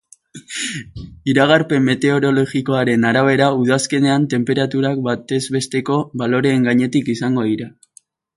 Iragarpen 1.33 1.83
meteorologikoaren 1.89 3.05
arabera, 3.09 3.49
udazkenean 3.65 4.25
tenperaturak 4.33 5.05
batez 5.11 5.41
besteko 5.59 6.01
baloreen 6.23 6.67
gainetik 6.71 7.13
izango 7.17 7.47
dira. 7.51 7.71